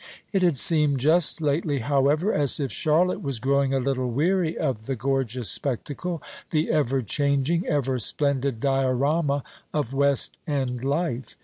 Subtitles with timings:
[0.33, 4.87] It had seemed just lately, however, as if Charlotte was growing a little weary of
[4.87, 9.43] the gorgeous spectacle the ever changing, ever splendid diorama
[9.75, 11.35] of West End life.